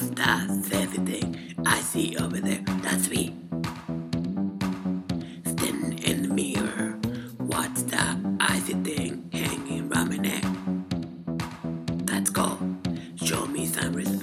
That's 0.00 0.72
everything 0.72 1.56
I 1.66 1.80
see 1.80 2.16
over 2.18 2.38
there. 2.38 2.62
That's 2.82 3.08
me. 3.10 3.34
Standing 5.44 5.98
in 6.04 6.22
the 6.22 6.34
mirror. 6.34 6.98
What's 7.38 7.82
that 7.84 8.16
icy 8.40 8.74
thing 8.74 9.28
hanging 9.32 9.92
around 9.92 10.10
my 10.10 10.16
neck? 10.16 10.44
That's 12.06 12.30
called 12.30 12.60
show 13.16 13.46
me 13.46 13.66
some 13.66 13.92
respect. 13.92 14.17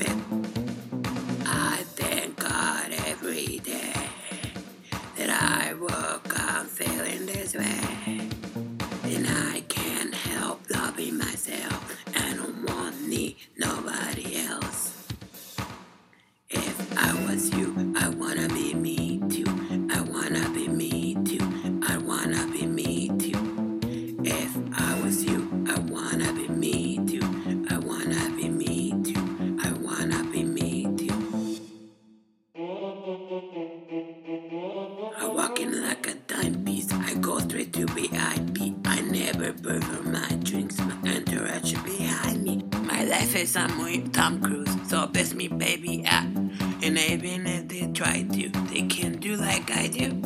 To 38.15 38.21
VIP. 38.21 38.75
I 38.85 39.01
never 39.01 39.53
burger 39.53 40.01
my 40.03 40.27
drinks. 40.43 40.77
My 40.79 40.95
entourage 41.05 41.73
behind 41.83 42.43
me. 42.43 42.63
My 42.83 43.03
life 43.03 43.35
is 43.35 43.57
movie, 43.77 44.07
Tom 44.09 44.41
Cruise. 44.41 44.73
So 44.87 45.07
bless 45.07 45.33
me, 45.33 45.47
baby. 45.47 46.01
Yeah. 46.03 46.23
And 46.23 46.97
even 46.97 47.47
if 47.47 47.67
they 47.67 47.87
try 47.91 48.23
to, 48.23 48.49
they 48.69 48.83
can't 48.83 49.19
do 49.19 49.35
like 49.35 49.71
I 49.71 49.87
do. 49.87 50.21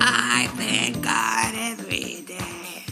I 0.00 0.48
thank 0.56 1.02
God 1.02 1.54
every 1.54 2.22
day 2.22 2.84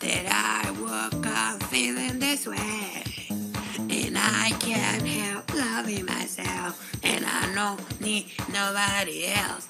that 0.00 0.26
I 0.28 0.70
woke 0.80 1.26
up 1.26 1.62
feeling 1.64 2.18
this 2.18 2.46
way. 2.46 3.04
And 3.78 4.18
I 4.18 4.50
can't 4.60 5.06
help 5.06 5.54
loving 5.54 6.06
myself. 6.06 6.72
And 7.04 7.24
I 7.24 7.54
don't 7.54 8.00
need 8.00 8.26
nobody 8.52 9.26
else. 9.26 9.68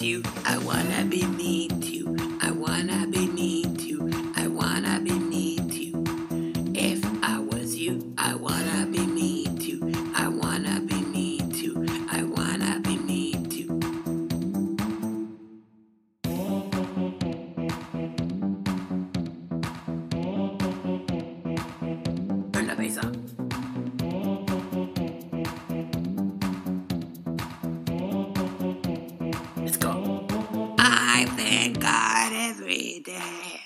You, 0.00 0.22
I 0.44 0.58
wanna 0.58 1.06
be 1.06 1.24
me 1.24 1.68
too. 1.68 2.14
I 2.42 2.50
wanna 2.50 3.06
be 3.06 3.26
me 3.26 3.64
too. 3.76 4.10
I 4.36 4.48
wanna 4.48 5.00
be 5.00 5.12
me 5.12 5.56
too. 5.56 6.04
If 6.74 7.02
I 7.22 7.38
was 7.38 7.76
you, 7.76 8.12
I 8.18 8.34
wanna 8.34 8.86
be 8.86 9.06
me 9.06 9.46
too. 9.58 10.10
I 10.14 10.28
wanna 10.28 10.80
be 10.80 11.00
me 11.00 11.38
too. 11.52 11.86
I 12.10 12.22
wanna 12.22 12.80
be 12.80 12.98
me 12.98 13.32
too. 13.48 13.80
Turn 22.52 22.66
the 22.66 22.74
bass 22.76 22.98
up. 22.98 23.23
I 31.24 31.26
thank 31.28 31.80
God 31.80 32.32
every 32.34 33.00
day 33.00 33.62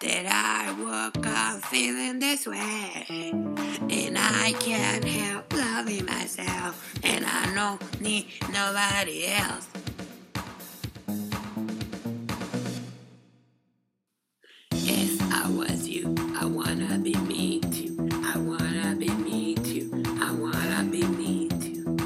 that 0.00 0.26
I 0.28 0.72
woke 0.78 1.26
up 1.26 1.62
feeling 1.64 2.18
this 2.18 2.46
way. 2.46 3.06
And 3.08 4.18
I 4.18 4.54
can't 4.60 5.02
help 5.02 5.54
loving 5.54 6.04
myself, 6.04 6.94
and 7.02 7.24
I 7.24 7.54
don't 7.54 8.00
need 8.02 8.26
nobody 8.52 9.24
else. 9.28 9.68
If 14.72 15.22
I 15.32 15.48
was 15.48 15.88
you. 15.88 16.14
I 16.38 16.44
wanna 16.44 16.98
be 16.98 17.14
me 17.14 17.60
too. 17.60 18.06
I 18.22 18.36
wanna 18.36 18.94
be 18.98 19.08
me 19.08 19.54
too. 19.54 19.90
I 20.20 20.30
wanna 20.32 20.84
be 20.90 21.02
me 21.04 21.48
too. 21.48 21.96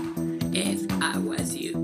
If 0.54 0.86
I 1.02 1.18
was 1.18 1.56
you. 1.56 1.79